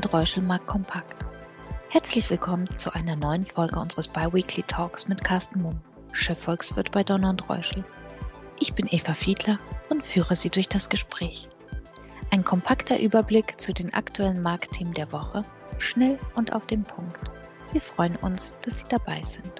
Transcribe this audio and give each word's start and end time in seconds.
und 0.00 0.14
Reuschel 0.14 0.42
Markt 0.42 0.66
Kompakt. 0.66 1.26
Herzlich 1.90 2.30
willkommen 2.30 2.74
zu 2.78 2.94
einer 2.94 3.16
neuen 3.16 3.44
Folge 3.44 3.78
unseres 3.78 4.08
Biweekly 4.08 4.62
Talks 4.62 5.08
mit 5.08 5.22
Carsten 5.22 5.60
Mumm, 5.60 5.82
Chefvolkswirt 6.12 6.90
bei 6.90 7.04
Donner 7.04 7.28
und 7.28 7.50
Reuschel. 7.50 7.84
Ich 8.58 8.72
bin 8.72 8.88
Eva 8.90 9.12
Fiedler 9.12 9.58
und 9.90 10.02
führe 10.02 10.36
Sie 10.36 10.48
durch 10.48 10.70
das 10.70 10.88
Gespräch. 10.88 11.50
Ein 12.30 12.44
kompakter 12.44 12.98
Überblick 12.98 13.60
zu 13.60 13.74
den 13.74 13.92
aktuellen 13.92 14.40
Marktthemen 14.40 14.94
der 14.94 15.12
Woche, 15.12 15.44
schnell 15.78 16.18
und 16.34 16.54
auf 16.54 16.66
den 16.66 16.84
Punkt. 16.84 17.20
Wir 17.72 17.82
freuen 17.82 18.16
uns, 18.16 18.54
dass 18.62 18.78
Sie 18.78 18.86
dabei 18.88 19.22
sind. 19.22 19.52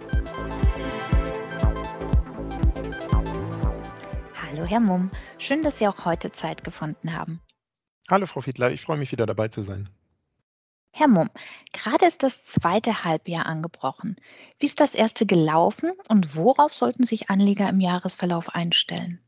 Hallo 4.40 4.64
Herr 4.64 4.80
Mumm, 4.80 5.10
schön, 5.36 5.60
dass 5.60 5.80
Sie 5.80 5.86
auch 5.86 6.06
heute 6.06 6.32
Zeit 6.32 6.64
gefunden 6.64 7.14
haben. 7.14 7.42
Hallo 8.10 8.24
Frau 8.24 8.40
Fiedler, 8.40 8.70
ich 8.70 8.80
freue 8.80 8.96
mich 8.96 9.12
wieder 9.12 9.26
dabei 9.26 9.48
zu 9.48 9.60
sein. 9.60 9.90
Herr 10.92 11.08
Mumm, 11.08 11.30
gerade 11.72 12.06
ist 12.06 12.22
das 12.22 12.44
zweite 12.44 13.04
Halbjahr 13.04 13.46
angebrochen. 13.46 14.16
Wie 14.58 14.66
ist 14.66 14.80
das 14.80 14.94
erste 14.94 15.24
gelaufen 15.24 15.92
und 16.08 16.36
worauf 16.36 16.74
sollten 16.74 17.04
sich 17.04 17.30
Anleger 17.30 17.68
im 17.68 17.80
Jahresverlauf 17.80 18.54
einstellen? 18.54 19.20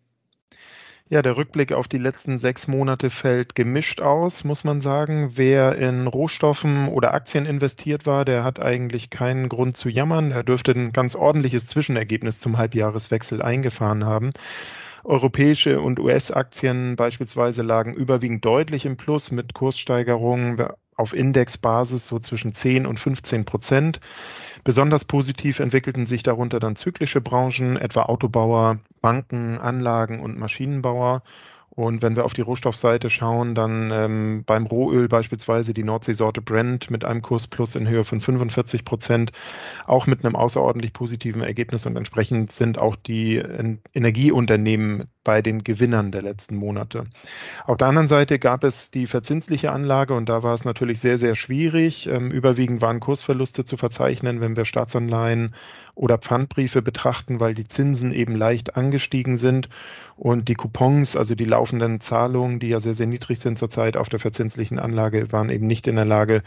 Ja, 1.08 1.20
der 1.20 1.36
Rückblick 1.36 1.72
auf 1.72 1.88
die 1.88 1.98
letzten 1.98 2.38
sechs 2.38 2.68
Monate 2.68 3.10
fällt 3.10 3.54
gemischt 3.54 4.00
aus, 4.00 4.44
muss 4.44 4.64
man 4.64 4.80
sagen. 4.80 5.32
Wer 5.36 5.76
in 5.76 6.06
Rohstoffen 6.06 6.88
oder 6.88 7.12
Aktien 7.12 7.44
investiert 7.44 8.06
war, 8.06 8.24
der 8.24 8.44
hat 8.44 8.60
eigentlich 8.60 9.10
keinen 9.10 9.50
Grund 9.50 9.76
zu 9.76 9.90
jammern. 9.90 10.30
Er 10.30 10.42
dürfte 10.42 10.72
ein 10.72 10.92
ganz 10.92 11.14
ordentliches 11.14 11.66
Zwischenergebnis 11.66 12.40
zum 12.40 12.56
Halbjahreswechsel 12.56 13.42
eingefahren 13.42 14.06
haben. 14.06 14.32
Europäische 15.04 15.80
und 15.80 16.00
US-Aktien 16.00 16.96
beispielsweise 16.96 17.60
lagen 17.62 17.92
überwiegend 17.92 18.44
deutlich 18.44 18.86
im 18.86 18.96
Plus 18.96 19.32
mit 19.32 19.52
Kurssteigerungen 19.52 20.64
auf 20.96 21.14
Indexbasis 21.14 22.06
so 22.06 22.18
zwischen 22.18 22.54
10 22.54 22.86
und 22.86 23.00
15 23.00 23.44
Prozent. 23.44 24.00
Besonders 24.64 25.04
positiv 25.04 25.58
entwickelten 25.58 26.06
sich 26.06 26.22
darunter 26.22 26.60
dann 26.60 26.76
zyklische 26.76 27.20
Branchen, 27.20 27.76
etwa 27.76 28.02
Autobauer, 28.02 28.78
Banken, 29.00 29.58
Anlagen 29.58 30.20
und 30.20 30.38
Maschinenbauer. 30.38 31.22
Und 31.74 32.02
wenn 32.02 32.16
wir 32.16 32.26
auf 32.26 32.34
die 32.34 32.42
Rohstoffseite 32.42 33.08
schauen, 33.08 33.54
dann 33.54 33.90
ähm, 33.90 34.44
beim 34.44 34.66
Rohöl 34.66 35.08
beispielsweise 35.08 35.72
die 35.72 35.84
Nordseesorte 35.84 36.42
Brent 36.42 36.90
mit 36.90 37.02
einem 37.02 37.22
Kursplus 37.22 37.76
in 37.76 37.88
Höhe 37.88 38.04
von 38.04 38.20
45 38.20 38.84
Prozent, 38.84 39.32
auch 39.86 40.06
mit 40.06 40.22
einem 40.22 40.36
außerordentlich 40.36 40.92
positiven 40.92 41.40
Ergebnis 41.42 41.86
und 41.86 41.96
entsprechend 41.96 42.52
sind 42.52 42.78
auch 42.78 42.94
die 42.94 43.36
äh, 43.38 43.78
Energieunternehmen 43.94 45.08
bei 45.24 45.42
den 45.42 45.64
Gewinnern 45.64 46.12
der 46.12 46.22
letzten 46.22 46.56
Monate. 46.56 47.04
Auf 47.64 47.76
der 47.76 47.88
anderen 47.88 48.08
Seite 48.08 48.38
gab 48.38 48.64
es 48.64 48.90
die 48.90 49.06
verzinsliche 49.06 49.72
Anlage 49.72 50.14
und 50.14 50.28
da 50.28 50.42
war 50.42 50.54
es 50.54 50.64
natürlich 50.64 51.00
sehr, 51.00 51.18
sehr 51.18 51.34
schwierig. 51.34 52.06
Ähm, 52.06 52.30
überwiegend 52.30 52.82
waren 52.82 53.00
Kursverluste 53.00 53.64
zu 53.64 53.76
verzeichnen, 53.76 54.40
wenn 54.40 54.56
wir 54.56 54.64
Staatsanleihen 54.64 55.54
oder 55.94 56.18
Pfandbriefe 56.18 56.80
betrachten, 56.82 57.38
weil 57.38 57.54
die 57.54 57.68
Zinsen 57.68 58.12
eben 58.12 58.34
leicht 58.34 58.76
angestiegen 58.76 59.36
sind 59.36 59.68
und 60.16 60.48
die 60.48 60.54
Coupons, 60.54 61.16
also 61.16 61.34
die 61.34 61.44
laufenden 61.44 62.00
Zahlungen, 62.00 62.60
die 62.60 62.68
ja 62.68 62.80
sehr, 62.80 62.94
sehr 62.94 63.06
niedrig 63.06 63.40
sind 63.40 63.58
zurzeit 63.58 63.96
auf 63.96 64.08
der 64.08 64.18
verzinslichen 64.18 64.78
Anlage, 64.78 65.32
waren 65.32 65.50
eben 65.50 65.66
nicht 65.66 65.86
in 65.86 65.96
der 65.96 66.04
Lage, 66.04 66.42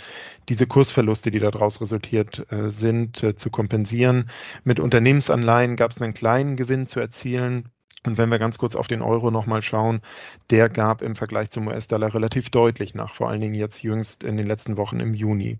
diese 0.49 0.65
Kursverluste, 0.67 1.31
die 1.31 1.39
daraus 1.39 1.79
resultiert 1.79 2.45
äh, 2.51 2.71
sind, 2.71 3.21
äh, 3.23 3.35
zu 3.35 3.49
kompensieren. 3.49 4.29
Mit 4.63 4.79
Unternehmensanleihen 4.79 5.75
gab 5.75 5.91
es 5.91 6.01
einen 6.01 6.13
kleinen 6.13 6.55
Gewinn 6.55 6.87
zu 6.87 6.99
erzielen. 6.99 7.69
Und 8.05 8.17
wenn 8.17 8.29
wir 8.29 8.39
ganz 8.39 8.57
kurz 8.57 8.75
auf 8.75 8.87
den 8.87 9.01
Euro 9.01 9.31
nochmal 9.31 9.61
schauen, 9.61 10.01
der 10.49 10.69
gab 10.69 11.01
im 11.01 11.15
Vergleich 11.15 11.49
zum 11.49 11.67
US-Dollar 11.67 12.13
relativ 12.13 12.49
deutlich 12.49 12.93
nach, 12.95 13.13
vor 13.13 13.29
allen 13.29 13.41
Dingen 13.41 13.55
jetzt 13.55 13.83
jüngst 13.83 14.23
in 14.23 14.37
den 14.37 14.47
letzten 14.47 14.77
Wochen 14.77 14.99
im 14.99 15.13
Juni. 15.13 15.59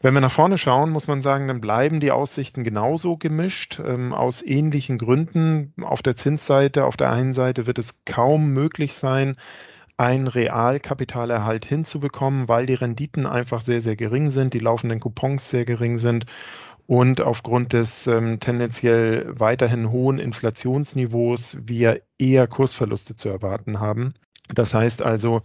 Wenn 0.00 0.14
wir 0.14 0.20
nach 0.20 0.32
vorne 0.32 0.58
schauen, 0.58 0.90
muss 0.90 1.06
man 1.06 1.20
sagen, 1.20 1.46
dann 1.46 1.60
bleiben 1.60 2.00
die 2.00 2.10
Aussichten 2.10 2.64
genauso 2.64 3.16
gemischt, 3.16 3.80
ähm, 3.84 4.12
aus 4.12 4.42
ähnlichen 4.42 4.98
Gründen. 4.98 5.72
Auf 5.80 6.02
der 6.02 6.16
Zinsseite, 6.16 6.86
auf 6.86 6.96
der 6.96 7.10
einen 7.12 7.34
Seite 7.34 7.68
wird 7.68 7.78
es 7.78 8.04
kaum 8.04 8.52
möglich 8.52 8.94
sein, 8.94 9.36
einen 9.96 10.26
Realkapitalerhalt 10.26 11.64
hinzubekommen, 11.66 12.48
weil 12.48 12.66
die 12.66 12.74
Renditen 12.74 13.26
einfach 13.26 13.60
sehr, 13.60 13.80
sehr 13.80 13.94
gering 13.94 14.30
sind, 14.30 14.54
die 14.54 14.58
laufenden 14.58 14.98
Coupons 14.98 15.48
sehr 15.48 15.64
gering 15.64 15.98
sind 15.98 16.26
und 16.92 17.22
aufgrund 17.22 17.72
des 17.72 18.06
ähm, 18.06 18.38
tendenziell 18.38 19.24
weiterhin 19.28 19.90
hohen 19.90 20.18
Inflationsniveaus 20.18 21.56
wir 21.64 22.02
eher 22.18 22.46
Kursverluste 22.46 23.16
zu 23.16 23.30
erwarten 23.30 23.80
haben. 23.80 24.12
Das 24.54 24.74
heißt 24.74 25.00
also, 25.00 25.40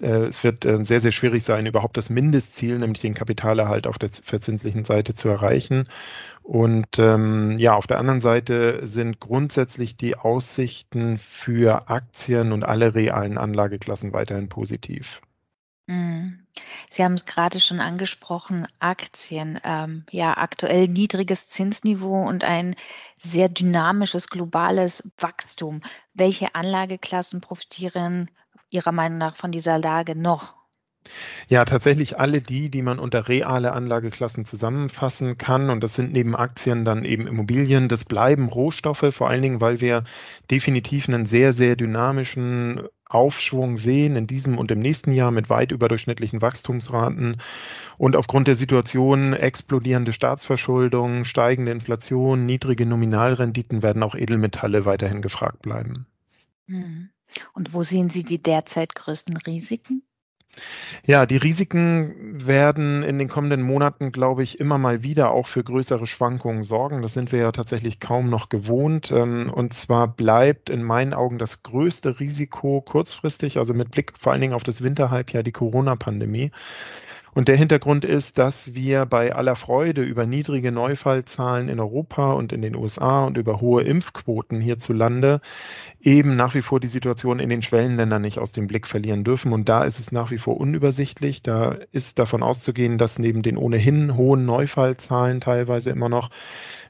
äh, 0.00 0.26
es 0.26 0.44
wird 0.44 0.64
äh, 0.64 0.84
sehr, 0.84 1.00
sehr 1.00 1.10
schwierig 1.10 1.42
sein, 1.42 1.66
überhaupt 1.66 1.96
das 1.96 2.08
Mindestziel, 2.08 2.78
nämlich 2.78 3.00
den 3.00 3.14
Kapitalerhalt 3.14 3.88
auf 3.88 3.98
der 3.98 4.10
verzinslichen 4.10 4.84
Seite 4.84 5.12
zu 5.12 5.28
erreichen. 5.28 5.88
Und 6.44 7.00
ähm, 7.00 7.58
ja, 7.58 7.74
auf 7.74 7.88
der 7.88 7.98
anderen 7.98 8.20
Seite 8.20 8.86
sind 8.86 9.18
grundsätzlich 9.18 9.96
die 9.96 10.14
Aussichten 10.14 11.18
für 11.18 11.90
Aktien 11.90 12.52
und 12.52 12.62
alle 12.62 12.94
realen 12.94 13.38
Anlageklassen 13.38 14.12
weiterhin 14.12 14.48
positiv. 14.48 15.20
Mhm. 15.86 16.46
Sie 16.90 17.04
haben 17.04 17.14
es 17.14 17.24
gerade 17.26 17.60
schon 17.60 17.80
angesprochen, 17.80 18.66
Aktien. 18.78 19.60
Ähm, 19.64 20.04
ja, 20.10 20.36
aktuell 20.36 20.88
niedriges 20.88 21.48
Zinsniveau 21.48 22.22
und 22.26 22.44
ein 22.44 22.76
sehr 23.16 23.48
dynamisches 23.48 24.28
globales 24.28 25.02
Wachstum. 25.18 25.80
Welche 26.14 26.54
Anlageklassen 26.54 27.40
profitieren 27.40 28.30
Ihrer 28.70 28.92
Meinung 28.92 29.18
nach 29.18 29.36
von 29.36 29.52
dieser 29.52 29.78
Lage 29.78 30.16
noch? 30.16 30.61
Ja, 31.48 31.64
tatsächlich 31.64 32.18
alle 32.18 32.40
die, 32.40 32.70
die 32.70 32.82
man 32.82 32.98
unter 32.98 33.28
reale 33.28 33.72
Anlageklassen 33.72 34.44
zusammenfassen 34.44 35.38
kann. 35.38 35.70
Und 35.70 35.82
das 35.82 35.94
sind 35.94 36.12
neben 36.12 36.34
Aktien 36.36 36.84
dann 36.84 37.04
eben 37.04 37.26
Immobilien. 37.26 37.88
Das 37.88 38.04
bleiben 38.04 38.48
Rohstoffe, 38.48 39.06
vor 39.10 39.28
allen 39.28 39.42
Dingen, 39.42 39.60
weil 39.60 39.80
wir 39.80 40.04
definitiv 40.50 41.08
einen 41.08 41.26
sehr, 41.26 41.52
sehr 41.52 41.76
dynamischen 41.76 42.82
Aufschwung 43.12 43.76
sehen 43.76 44.16
in 44.16 44.26
diesem 44.26 44.56
und 44.56 44.70
im 44.70 44.78
nächsten 44.78 45.12
Jahr 45.12 45.30
mit 45.30 45.50
weit 45.50 45.70
überdurchschnittlichen 45.70 46.40
Wachstumsraten. 46.40 47.42
Und 47.98 48.16
aufgrund 48.16 48.48
der 48.48 48.54
Situation 48.54 49.34
explodierende 49.34 50.12
Staatsverschuldung, 50.12 51.24
steigende 51.24 51.72
Inflation, 51.72 52.46
niedrige 52.46 52.86
Nominalrenditen 52.86 53.82
werden 53.82 54.02
auch 54.02 54.14
Edelmetalle 54.14 54.86
weiterhin 54.86 55.20
gefragt 55.20 55.62
bleiben. 55.62 56.06
Mhm. 56.66 57.10
Und 57.52 57.74
wo 57.74 57.82
sehen 57.82 58.10
Sie 58.10 58.24
die 58.24 58.42
derzeit 58.42 58.94
größten 58.94 59.36
Risiken? 59.36 60.02
Ja, 61.04 61.26
die 61.26 61.36
Risiken 61.38 62.46
werden 62.46 63.02
in 63.02 63.18
den 63.18 63.28
kommenden 63.28 63.62
Monaten, 63.62 64.12
glaube 64.12 64.42
ich, 64.42 64.60
immer 64.60 64.78
mal 64.78 65.02
wieder 65.02 65.30
auch 65.30 65.46
für 65.46 65.64
größere 65.64 66.06
Schwankungen 66.06 66.62
sorgen. 66.62 67.02
Das 67.02 67.14
sind 67.14 67.32
wir 67.32 67.40
ja 67.40 67.52
tatsächlich 67.52 68.00
kaum 68.00 68.28
noch 68.28 68.48
gewohnt. 68.50 69.10
Ähm, 69.10 69.50
und 69.52 69.72
zwar 69.72 70.08
bleibt 70.08 70.70
in 70.70 70.82
meinen 70.82 71.14
Augen 71.14 71.38
das 71.38 71.62
größte 71.62 72.20
Risiko 72.20 72.80
kurzfristig, 72.82 73.58
also 73.58 73.74
mit 73.74 73.90
Blick 73.90 74.12
vor 74.18 74.32
allen 74.32 74.42
Dingen 74.42 74.54
auf 74.54 74.62
das 74.62 74.82
Winterhalbjahr, 74.82 75.42
die 75.42 75.52
Corona-Pandemie. 75.52 76.52
Und 77.34 77.48
der 77.48 77.56
Hintergrund 77.56 78.04
ist, 78.04 78.36
dass 78.36 78.74
wir 78.74 79.06
bei 79.06 79.34
aller 79.34 79.56
Freude 79.56 80.02
über 80.02 80.26
niedrige 80.26 80.70
Neufallzahlen 80.70 81.70
in 81.70 81.80
Europa 81.80 82.32
und 82.32 82.52
in 82.52 82.60
den 82.60 82.76
USA 82.76 83.24
und 83.24 83.38
über 83.38 83.62
hohe 83.62 83.82
Impfquoten 83.84 84.60
hierzulande 84.60 85.40
eben 86.02 86.36
nach 86.36 86.54
wie 86.54 86.60
vor 86.60 86.78
die 86.78 86.88
Situation 86.88 87.38
in 87.38 87.48
den 87.48 87.62
Schwellenländern 87.62 88.20
nicht 88.20 88.38
aus 88.38 88.52
dem 88.52 88.66
Blick 88.66 88.86
verlieren 88.86 89.24
dürfen. 89.24 89.54
Und 89.54 89.70
da 89.70 89.84
ist 89.84 89.98
es 89.98 90.12
nach 90.12 90.30
wie 90.30 90.36
vor 90.36 90.58
unübersichtlich. 90.58 91.42
Da 91.42 91.76
ist 91.90 92.18
davon 92.18 92.42
auszugehen, 92.42 92.98
dass 92.98 93.18
neben 93.18 93.40
den 93.40 93.56
ohnehin 93.56 94.14
hohen 94.14 94.44
Neufallzahlen 94.44 95.40
teilweise 95.40 95.88
immer 95.88 96.10
noch 96.10 96.28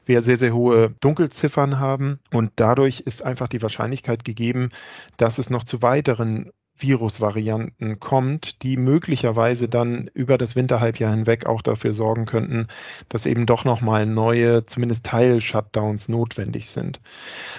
wir 0.05 0.21
sehr, 0.21 0.35
sehr 0.35 0.53
hohe 0.53 0.93
Dunkelziffern 0.99 1.79
haben. 1.79 2.19
Und 2.33 2.51
dadurch 2.57 2.99
ist 2.99 3.23
einfach 3.23 3.47
die 3.47 3.61
Wahrscheinlichkeit 3.61 4.25
gegeben, 4.25 4.71
dass 5.15 5.37
es 5.37 5.49
noch 5.49 5.63
zu 5.63 5.81
weiteren 5.81 6.51
Virusvarianten 6.77 7.99
kommt, 7.99 8.63
die 8.63 8.77
möglicherweise 8.77 9.69
dann 9.69 10.09
über 10.13 10.37
das 10.37 10.55
Winterhalbjahr 10.55 11.11
hinweg 11.13 11.45
auch 11.45 11.61
dafür 11.61 11.93
sorgen 11.93 12.25
könnten, 12.25 12.67
dass 13.09 13.25
eben 13.25 13.45
doch 13.45 13.63
nochmal 13.63 14.05
neue, 14.05 14.65
zumindest 14.65 15.05
Teil-Shutdowns 15.05 16.09
notwendig 16.09 16.69
sind. 16.69 16.99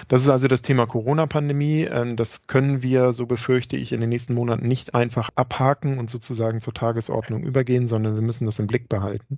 Das 0.09 0.21
ist 0.21 0.29
also 0.29 0.47
das 0.47 0.61
Thema 0.61 0.85
Corona-Pandemie. 0.85 1.83
Ähm, 1.83 2.15
das 2.17 2.47
können 2.47 2.83
wir, 2.83 3.13
so 3.13 3.25
befürchte 3.25 3.77
ich, 3.77 3.93
in 3.93 4.01
den 4.01 4.09
nächsten 4.09 4.33
Monaten 4.33 4.67
nicht 4.67 4.93
einfach 4.93 5.29
abhaken 5.35 5.97
und 5.97 6.09
sozusagen 6.09 6.61
zur 6.61 6.73
Tagesordnung 6.73 7.43
übergehen, 7.43 7.87
sondern 7.87 8.15
wir 8.15 8.21
müssen 8.21 8.45
das 8.45 8.59
im 8.59 8.67
Blick 8.67 8.89
behalten. 8.89 9.37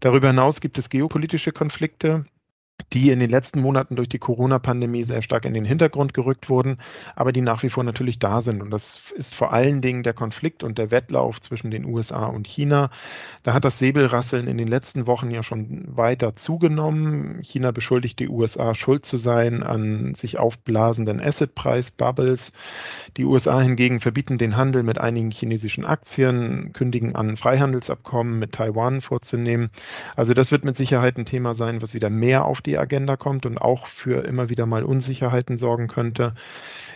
Darüber 0.00 0.28
hinaus 0.28 0.60
gibt 0.60 0.78
es 0.78 0.90
geopolitische 0.90 1.52
Konflikte, 1.52 2.26
die 2.92 3.10
in 3.10 3.18
den 3.18 3.30
letzten 3.30 3.60
Monaten 3.60 3.96
durch 3.96 4.08
die 4.08 4.18
Corona-Pandemie 4.18 5.04
sehr 5.04 5.22
stark 5.22 5.44
in 5.44 5.54
den 5.54 5.64
Hintergrund 5.64 6.14
gerückt 6.14 6.48
wurden, 6.48 6.78
aber 7.16 7.32
die 7.32 7.40
nach 7.40 7.62
wie 7.62 7.68
vor 7.68 7.84
natürlich 7.84 8.18
da 8.18 8.40
sind. 8.40 8.62
Und 8.62 8.70
das 8.70 9.12
ist 9.12 9.34
vor 9.34 9.52
allen 9.52 9.80
Dingen 9.80 10.02
der 10.02 10.12
Konflikt 10.12 10.62
und 10.62 10.78
der 10.78 10.90
Wettlauf 10.90 11.40
zwischen 11.40 11.70
den 11.70 11.84
USA 11.84 12.26
und 12.26 12.46
China. 12.46 12.90
Da 13.42 13.54
hat 13.54 13.64
das 13.64 13.78
Säbelrasseln 13.78 14.46
in 14.46 14.56
den 14.56 14.68
letzten 14.68 15.06
Wochen 15.06 15.30
ja 15.30 15.42
schon 15.42 15.84
weiter 15.96 16.36
zugenommen. 16.36 17.40
China 17.42 17.72
beschuldigt 17.72 18.20
die 18.20 18.28
USA, 18.28 18.74
schuld 18.74 19.04
zu 19.04 19.16
sein 19.18 19.62
an 19.62 20.14
sich 20.14 20.38
aufblasenden 20.38 21.20
Assetpreis-Bubbles. 21.20 22.52
Die 23.16 23.24
USA 23.24 23.60
hingegen 23.60 24.00
verbieten 24.00 24.38
den 24.38 24.56
Handel 24.56 24.84
mit 24.84 24.98
einigen 24.98 25.30
chinesischen 25.30 25.84
Aktien, 25.84 26.72
kündigen 26.72 27.16
an, 27.16 27.36
Freihandelsabkommen 27.36 28.38
mit 28.38 28.52
Taiwan 28.52 29.00
vorzunehmen. 29.00 29.70
Also 30.14 30.34
das 30.34 30.52
wird 30.52 30.64
mit 30.64 30.76
Sicherheit 30.76 31.16
ein 31.16 31.26
Thema 31.26 31.54
sein, 31.54 31.82
was 31.82 31.94
wieder 31.94 32.10
mehr 32.10 32.44
auf 32.44 32.60
die 32.60 32.75
Agenda 32.78 33.16
kommt 33.16 33.46
und 33.46 33.58
auch 33.58 33.86
für 33.86 34.24
immer 34.24 34.48
wieder 34.48 34.66
mal 34.66 34.84
Unsicherheiten 34.84 35.58
sorgen 35.58 35.88
könnte. 35.88 36.34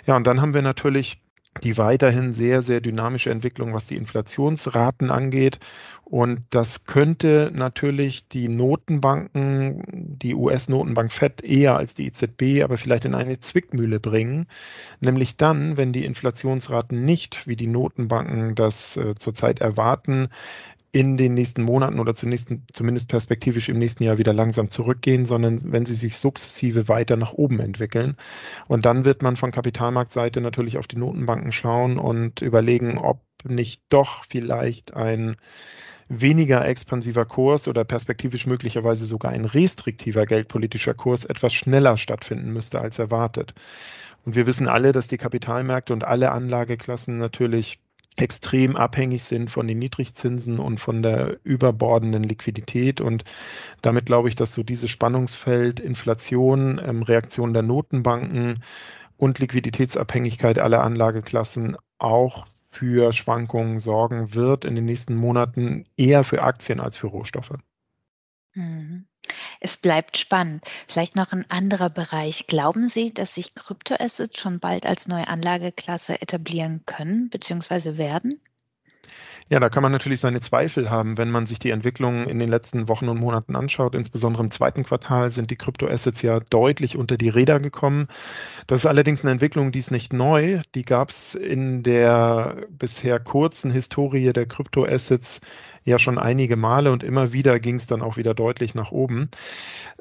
Ja, 0.07 0.17
und 0.17 0.27
dann 0.27 0.41
haben 0.41 0.55
wir 0.55 0.63
natürlich 0.63 1.23
die 1.63 1.77
weiterhin 1.77 2.33
sehr, 2.33 2.63
sehr 2.63 2.81
dynamische 2.81 3.31
Entwicklung, 3.31 3.75
was 3.75 3.87
die 3.87 3.97
Inflationsraten 3.97 5.11
angeht. 5.11 5.59
Und 6.05 6.41
das 6.51 6.87
könnte 6.87 7.51
natürlich 7.55 8.27
die 8.29 8.49
Notenbanken, 8.49 10.17
die 10.19 10.35
US-Notenbank 10.35 11.13
FED 11.13 11.43
eher 11.43 11.77
als 11.77 11.95
die 11.95 12.07
EZB, 12.07 12.63
aber 12.65 12.79
vielleicht 12.79 13.05
in 13.05 13.15
eine 13.15 13.39
Zwickmühle 13.39 14.01
bringen. 14.01 14.47
Nämlich 15.01 15.37
dann, 15.37 15.77
wenn 15.77 15.93
die 15.93 16.05
Inflationsraten 16.05 17.05
nicht, 17.05 17.47
wie 17.47 17.57
die 17.57 17.69
Notenbanken 17.69 18.55
das 18.55 18.97
äh, 18.97 19.15
zurzeit 19.15 19.61
erwarten, 19.61 20.29
in 20.93 21.17
den 21.17 21.35
nächsten 21.35 21.63
Monaten 21.63 22.01
oder 22.01 22.15
zunächst, 22.15 22.51
zumindest 22.73 23.09
perspektivisch 23.09 23.69
im 23.69 23.79
nächsten 23.79 24.03
Jahr 24.03 24.19
wieder 24.19 24.33
langsam 24.33 24.69
zurückgehen, 24.69 25.25
sondern 25.25 25.61
wenn 25.73 25.85
sie 25.85 25.95
sich 25.95 26.17
sukzessive 26.17 26.89
weiter 26.89 27.17
nach 27.17 27.33
oben 27.33 27.61
entwickeln. 27.61 28.17
Und 28.67 28.85
dann 28.87 29.05
wird 29.05 29.23
man 29.23 29.37
von 29.37 29.53
Kapitalmarktseite 29.53 30.41
natürlich 30.41 30.79
auf 30.79 30.89
die 30.89 30.99
Notenbanken 30.99 31.53
schauen 31.53 31.99
und 31.99 32.43
überlegen, 32.43 32.99
ob 32.99 33.21
nicht 33.45 33.83
doch 33.89 34.25
vielleicht 34.25 34.95
ein 34.95 35.37
weniger 36.09 36.67
expansiver 36.67 37.25
Kurs 37.25 37.69
oder 37.69 37.85
perspektivisch 37.85 38.47
möglicherweise 38.47 39.07
sogar 39.07 39.31
ein 39.31 39.45
restriktiver 39.45 40.27
geldpolitischer 40.27 40.95
Kurs 40.95 41.25
etwas 41.25 41.55
schneller 41.55 41.97
stattfinden 41.97 42.53
müsste 42.53 42.81
als 42.81 42.99
erwartet. 42.99 43.55
Und 44.25 44.35
wir 44.35 44.47
wissen 44.47 44.69
alle, 44.69 44.91
dass 44.91 45.07
die 45.07 45.19
Kapitalmärkte 45.19 45.93
und 45.93 46.05
alle 46.05 46.33
Anlageklassen 46.33 47.19
natürlich 47.19 47.79
extrem 48.17 48.77
abhängig 48.77 49.25
sind 49.25 49.51
von 49.51 49.67
den 49.67 49.79
Niedrigzinsen 49.79 50.59
und 50.59 50.79
von 50.79 51.03
der 51.03 51.39
überbordenden 51.45 52.23
Liquidität. 52.23 53.01
Und 53.01 53.25
damit 53.83 54.07
glaube 54.07 54.29
ich, 54.29 54.37
dass 54.37 54.53
so 54.53 54.63
dieses 54.63 54.91
Spannungsfeld 54.91 55.81
Inflation, 55.81 56.81
ähm, 56.85 57.03
Reaktion 57.03 57.53
der 57.53 57.63
Notenbanken 57.63 58.63
und 59.17 59.39
Liquiditätsabhängigkeit 59.39 60.59
aller 60.59 60.83
Anlageklassen 60.83 61.77
auch 61.99 62.47
für 62.71 63.13
Schwankungen 63.13 63.81
sorgen 63.81 64.35
wird 64.35 64.65
in 64.65 64.75
den 64.75 64.85
nächsten 64.85 65.15
Monaten 65.15 65.85
eher 65.97 66.25
für 66.25 66.43
Aktien 66.43 66.81
als 66.81 66.97
für 66.97 67.09
Rohstoffe. 67.09 67.55
Mhm. 68.55 69.07
Es 69.61 69.77
bleibt 69.77 70.17
spannend. 70.17 70.65
Vielleicht 70.89 71.15
noch 71.17 71.33
ein 71.33 71.51
anderer 71.51 71.91
Bereich. 71.91 72.47
Glauben 72.47 72.89
Sie, 72.89 73.13
dass 73.13 73.35
sich 73.35 73.55
Kryptoassets 73.55 74.41
schon 74.41 74.61
bald 74.61 74.87
als 74.87 75.09
neue 75.09 75.29
Anlageklasse 75.29 76.21
etablieren 76.23 76.83
können 76.87 77.29
bzw. 77.29 77.99
werden? 77.99 78.41
Ja, 79.53 79.59
da 79.59 79.69
kann 79.69 79.83
man 79.83 79.91
natürlich 79.91 80.21
seine 80.21 80.41
Zweifel 80.41 80.91
haben, 80.91 81.19
wenn 81.19 81.29
man 81.33 81.45
sich 81.45 81.59
die 81.59 81.71
Entwicklung 81.71 82.27
in 82.29 82.39
den 82.39 82.49
letzten 82.49 82.87
Wochen 82.89 83.09
und 83.09 83.19
Monaten 83.19 83.57
anschaut. 83.57 83.97
Insbesondere 83.97 84.45
im 84.45 84.53
zweiten 84.53 84.85
Quartal 84.85 85.33
sind 85.33 85.51
die 85.51 85.57
Kryptoassets 85.57 86.23
ja 86.23 86.39
deutlich 86.39 86.97
unter 86.97 87.17
die 87.17 87.31
Räder 87.31 87.59
gekommen. 87.59 88.07
Das 88.69 88.79
ist 88.79 88.87
allerdings 88.87 89.25
eine 89.25 89.33
Entwicklung, 89.33 89.73
die 89.73 89.81
ist 89.81 89.91
nicht 89.91 90.13
neu. 90.13 90.61
Die 90.77 90.85
gab 90.85 91.11
es 91.11 91.35
in 91.35 91.83
der 91.83 92.65
bisher 92.71 93.19
kurzen 93.19 93.73
Historie 93.73 94.33
der 94.33 94.47
Kryptoassets 94.47 95.41
ja 95.85 95.99
schon 95.99 96.19
einige 96.19 96.55
Male 96.55 96.93
und 96.93 97.03
immer 97.03 97.33
wieder 97.33 97.59
ging 97.59 97.75
es 97.75 97.89
dann 97.89 98.03
auch 98.03 98.17
wieder 98.17 98.35
deutlich 98.35 98.77
nach 98.77 98.93
oben. 98.93 99.31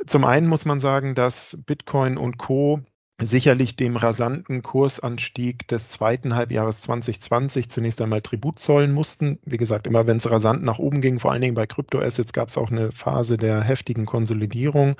Zum 0.06 0.26
einen 0.26 0.48
muss 0.48 0.66
man 0.66 0.80
sagen, 0.80 1.16
dass 1.16 1.58
Bitcoin 1.66 2.18
und 2.20 2.38
Co 2.38 2.82
sicherlich 3.22 3.76
dem 3.76 3.98
rasanten 3.98 4.62
Kursanstieg 4.62 5.68
des 5.68 5.90
zweiten 5.90 6.36
Halbjahres 6.36 6.82
2020 6.82 7.70
zunächst 7.70 8.02
einmal 8.02 8.22
Tribut 8.22 8.60
zollen 8.60 8.94
mussten. 8.94 9.40
Wie 9.46 9.58
gesagt, 9.58 9.88
immer 9.88 10.08
wenn 10.08 10.18
es 10.18 10.30
rasant 10.30 10.64
nach 10.64 10.80
oben 10.80 11.02
ging, 11.02 11.20
vor 11.20 11.32
allen 11.32 11.42
Dingen 11.42 11.56
bei 11.56 11.68
Kryptoassets, 11.68 12.34
gab 12.34 12.50
es 12.50 12.58
auch 12.58 12.72
eine 12.72 12.92
Phase 12.92 13.38
der 13.38 13.62
heftigen 13.62 14.06
Konsolidierung. 14.06 14.96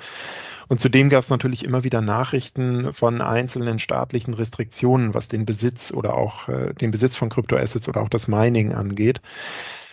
Und 0.68 0.80
zudem 0.80 1.08
gab 1.08 1.22
es 1.22 1.30
natürlich 1.30 1.64
immer 1.64 1.82
wieder 1.82 2.00
Nachrichten 2.00 2.92
von 2.92 3.22
einzelnen 3.22 3.78
staatlichen 3.78 4.34
Restriktionen, 4.34 5.14
was 5.14 5.28
den 5.28 5.46
Besitz 5.46 5.90
oder 5.90 6.14
auch 6.14 6.48
äh, 6.48 6.74
den 6.74 6.90
Besitz 6.90 7.16
von 7.16 7.30
Kryptoassets 7.30 7.88
oder 7.88 8.02
auch 8.02 8.08
das 8.08 8.28
Mining 8.28 8.72
angeht. 8.72 9.20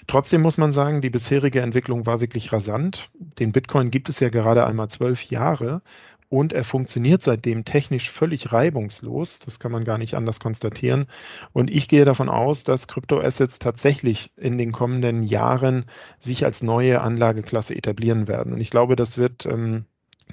Trotzdem 0.08 0.42
muss 0.42 0.58
man 0.58 0.72
sagen, 0.72 1.02
die 1.02 1.10
bisherige 1.10 1.62
Entwicklung 1.62 2.06
war 2.06 2.22
wirklich 2.22 2.54
rasant. 2.54 3.10
Den 3.40 3.52
Bitcoin 3.52 3.92
gibt 3.92 4.08
es 4.08 4.22
ja 4.22 4.30
gerade 4.30 4.66
einmal 4.66 4.88
zwölf 4.88 5.24
Jahre 5.24 5.82
und 6.30 6.52
er 6.52 6.64
funktioniert 6.64 7.22
seitdem 7.22 7.64
technisch 7.64 8.12
völlig 8.12 8.52
reibungslos. 8.52 9.40
Das 9.40 9.60
kann 9.60 9.72
man 9.72 9.86
gar 9.86 9.98
nicht 9.98 10.16
anders 10.16 10.40
konstatieren. 10.40 11.08
Und 11.54 11.70
ich 11.72 11.88
gehe 11.88 12.06
davon 12.06 12.28
aus, 12.28 12.64
dass 12.64 12.88
Kryptoassets 12.88 13.60
tatsächlich 13.60 14.32
in 14.36 14.58
den 14.58 14.72
kommenden 14.72 15.24
Jahren 15.24 15.86
sich 16.20 16.44
als 16.44 16.62
neue 16.64 17.02
Anlageklasse 17.02 17.76
etablieren 17.76 18.28
werden. 18.28 18.54
Und 18.54 18.60
ich 18.60 18.70
glaube, 18.70 18.96
das 18.98 19.18
wird 19.18 19.46
ähm, 19.46 19.86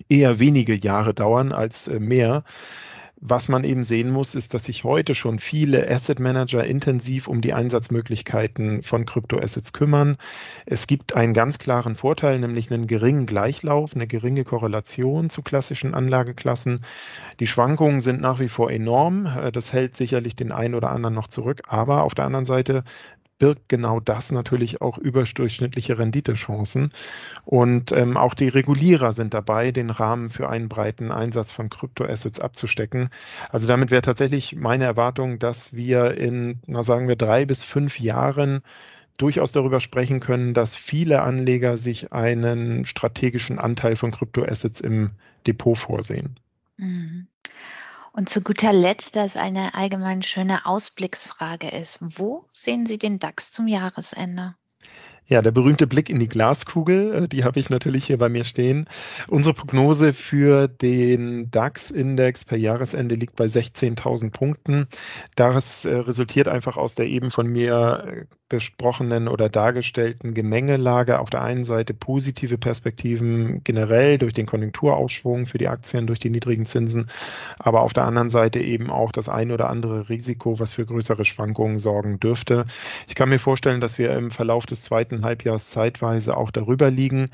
eher 0.09 0.41
wenige 0.41 0.75
Jahre 0.75 1.15
dauern 1.15 1.53
als 1.53 1.87
äh, 1.87 2.01
mehr. 2.01 2.45
Was 3.27 3.49
man 3.49 3.65
eben 3.65 3.85
sehen 3.85 4.11
muss, 4.11 4.35
ist, 4.35 4.53
dass 4.53 4.65
sich 4.65 4.85
heute 4.85 5.15
schon 5.15 5.39
viele 5.39 5.91
Asset 5.91 6.21
Manager 6.21 6.63
intensiv 6.63 7.27
um 7.27 7.41
die 7.41 7.55
Einsatzmöglichkeiten 7.55 8.83
von 8.83 9.07
Kryptoassets 9.07 9.73
kümmern. 9.73 10.19
Es 10.67 10.87
gibt 10.87 11.17
einen 11.17 11.33
ganz 11.33 11.59
klaren 11.59 11.97
Vorteil, 11.97 12.39
nämlich 12.39 12.71
einen 12.71 12.87
geringen 12.87 13.25
Gleichlauf, 13.25 13.95
eine 13.95 14.07
geringe 14.07 14.45
Korrelation 14.45 15.31
zu 15.31 15.41
klassischen 15.41 15.95
Anlageklassen. 15.95 16.85
Die 17.41 17.47
Schwankungen 17.47 18.03
sind 18.03 18.21
nach 18.21 18.41
wie 18.41 18.49
vor 18.49 18.71
enorm. 18.71 19.27
Das 19.55 19.73
hält 19.73 19.97
sicherlich 19.97 20.37
den 20.37 20.53
einen 20.53 20.75
oder 20.75 20.91
anderen 20.91 21.15
noch 21.15 21.29
zurück. 21.29 21.63
Aber 21.67 22.03
auf 22.03 22.15
der 22.15 22.27
anderen 22.27 22.45
Seite 22.45 22.85
birgt 23.45 23.69
genau 23.69 24.01
das 24.01 24.33
natürlich 24.33 24.81
auch 24.81 24.97
überdurchschnittliche 24.97 25.99
Renditechancen. 25.99 26.93
Und 27.45 27.93
ähm, 27.93 28.17
auch 28.17 28.33
die 28.33 28.49
Regulierer 28.49 29.13
sind 29.13 29.35
dabei, 29.35 29.71
den 29.71 29.91
Rahmen 29.91 30.31
für 30.31 30.49
einen 30.49 30.71
breiten 30.71 31.13
Einsatz 31.13 31.53
von 31.53 31.69
Kryptoassets 31.69 32.41
abzustecken. 32.41 33.11
Also 33.51 33.67
damit 33.67 33.91
wäre 33.91 34.01
tatsächlich 34.01 34.57
meine 34.57 34.85
Erwartung, 34.85 35.39
dass 35.39 35.75
wir 35.75 36.17
in, 36.17 36.61
na 36.67 36.83
sagen 36.83 37.07
wir, 37.07 37.17
drei 37.17 37.45
bis 37.45 37.65
fünf 37.65 38.01
Jahren 38.01 38.63
durchaus 39.19 39.53
darüber 39.53 39.81
sprechen 39.81 40.21
können, 40.21 40.55
dass 40.55 40.75
viele 40.75 41.21
Anleger 41.21 41.77
sich 41.77 42.15
einen 42.15 42.87
strategischen 42.87 43.59
Anteil 43.59 43.95
von 43.95 44.11
Kryptoassets 44.11 44.81
im 44.81 45.11
Depot 45.47 45.77
vorsehen. 45.77 46.41
Mhm. 46.79 47.27
Und 48.17 48.29
zu 48.29 48.43
guter 48.43 48.73
Letzt, 48.73 49.17
dass 49.17 49.37
eine 49.37 49.75
allgemein 49.75 50.23
schöne 50.23 50.67
Ausblicksfrage 50.67 51.69
ist. 51.69 51.99
Wo 52.01 52.49
sehen 52.53 52.87
Sie 52.87 52.97
den 52.97 53.19
DAX 53.19 53.51
zum 53.51 53.67
Jahresende? 53.67 54.55
Ja, 55.27 55.41
der 55.41 55.53
berühmte 55.53 55.87
Blick 55.87 56.11
in 56.11 56.19
die 56.19 56.29
Glaskugel, 56.29 57.25
äh, 57.25 57.29
die 57.29 57.45
habe 57.45 57.59
ich 57.59 57.71
natürlich 57.71 58.05
hier 58.05 58.19
bei 58.19 58.29
mir 58.29 58.45
stehen. 58.45 58.87
Unsere 59.29 59.55
Prognose 59.55 60.13
für 60.13 60.69
den 60.69 61.51
DAX-Index 61.51 62.45
per 62.45 62.59
Jahresende 62.59 63.15
liegt 63.15 63.35
bei 63.35 63.47
16.000 63.47 64.31
Punkten. 64.31 64.87
Das 65.35 65.87
äh, 65.87 65.95
resultiert 65.95 66.47
einfach 66.47 66.77
aus 66.77 66.95
der 66.95 67.07
eben 67.07 67.31
von 67.31 67.47
mir 67.47 68.05
äh, 68.07 68.25
besprochenen 68.51 69.27
oder 69.27 69.49
dargestellten 69.49 70.35
Gemengelage. 70.35 71.19
Auf 71.19 71.31
der 71.31 71.43
einen 71.43 71.65
Seite 71.65 71.95
positive 71.95 72.59
Perspektiven 72.59 73.65
generell 73.65 74.19
durch 74.19 74.35
den 74.35 74.47
Konjunkturaufschwung 74.47 75.47
für 75.47 75.59
die 75.59 75.69
Aktien, 75.69 76.07
durch 76.07 76.19
die 76.19 76.31
niedrigen 76.31 76.67
Zinsen, 76.67 77.11
aber 77.59 77.81
auf 77.81 77.95
der 77.95 78.05
anderen 78.05 78.31
Seite 78.31 78.61
eben 78.61 78.91
auch 78.91 79.11
das 79.11 79.29
ein 79.29 79.51
oder 79.51 79.71
andere 79.71 80.09
Risiko, 80.09 80.61
was 80.61 80.73
für 80.75 80.85
größere 80.85 81.25
Schwankungen 81.25 81.79
sorgen 81.79 82.21
dürfte. 82.21 82.67
Ich 83.09 83.15
kann 83.15 83.31
mir 83.31 83.39
vorstellen, 83.39 83.81
dass 83.81 83.99
wir 83.99 84.11
im 84.11 84.31
Verlauf 84.31 84.67
des 84.67 84.83
zweiten 84.83 85.14
zweiten 85.15 85.25
Halbjahres 85.25 85.71
zeitweise 85.71 86.37
auch 86.37 86.51
darüber 86.51 86.91
liegen. 86.91 87.31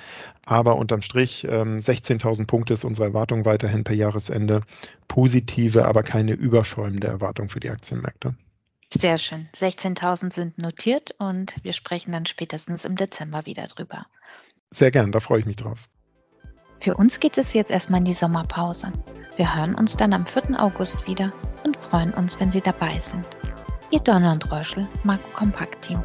Aber 0.47 0.77
unterm 0.77 1.03
Strich 1.03 1.45
ähm, 1.45 1.79
16.000 1.79 2.47
Punkte 2.47 2.75
ist 2.75 2.85
unsere 2.85 3.07
Erwartung 3.07 3.45
weiterhin 3.45 3.85
per 3.85 3.95
Jahresende. 3.95 4.63
Positive, 5.09 5.87
aber 5.87 6.03
keine 6.03 6.33
überschäumende 6.33 7.09
Erwartung 7.09 7.49
für 7.49 7.61
die 7.61 7.71
Aktienmärkte. 7.71 8.35
Sehr 8.93 9.19
schön. 9.19 9.49
16.000 9.55 10.33
sind 10.33 10.59
notiert 10.59 11.15
und 11.19 11.57
wir 11.63 11.73
sprechen 11.73 12.13
dann 12.13 12.27
spätestens 12.27 12.85
im 12.85 12.97
Dezember 12.97 13.47
wieder 13.47 13.67
drüber. 13.67 14.07
Sehr 14.71 14.91
gern, 14.91 15.13
da 15.13 15.21
freue 15.21 15.41
ich 15.41 15.47
mich 15.47 15.57
drauf. 15.57 15.89
Für 16.81 16.97
uns 16.97 17.21
geht 17.21 17.37
es 17.37 17.53
jetzt 17.53 17.71
erstmal 17.71 17.99
in 18.01 18.07
die 18.07 18.13
Sommerpause. 18.13 18.93
Wir 19.37 19.55
hören 19.55 19.75
uns 19.75 19.97
dann 19.97 20.13
am 20.13 20.27
4. 20.27 20.61
August 20.61 21.07
wieder 21.07 21.33
und 21.65 21.77
freuen 21.77 22.15
uns, 22.15 22.41
wenn 22.41 22.51
Sie 22.51 22.63
dabei 22.63 22.99
sind. 22.99 23.27
Ihr 23.91 24.01
Donner 24.01 24.33
und 24.33 24.51
Reuschel, 24.51 24.89
Marco 25.05 25.29
Kompakt 25.35 25.83
Team. 25.83 26.03